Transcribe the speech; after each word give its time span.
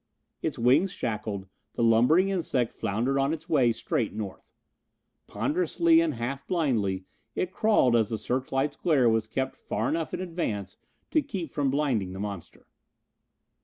Its 0.41 0.57
wings 0.57 0.91
shackled, 0.91 1.45
the 1.75 1.83
lumbering 1.83 2.29
insect 2.29 2.73
floundered 2.73 3.19
on 3.19 3.31
its 3.31 3.47
way 3.47 3.71
straight 3.71 4.13
north. 4.13 4.51
Ponderously 5.27 6.01
and 6.01 6.15
half 6.15 6.47
blindly 6.47 7.05
it 7.35 7.51
crawled 7.51 7.95
as 7.95 8.09
the 8.09 8.17
searchlights' 8.17 8.75
glare 8.77 9.07
was 9.07 9.27
kept 9.27 9.55
far 9.55 9.87
enough 9.89 10.11
in 10.11 10.19
advance 10.19 10.77
to 11.11 11.21
keep 11.21 11.51
from 11.51 11.69
blinding 11.69 12.13
the 12.13 12.19
monster. 12.19 12.65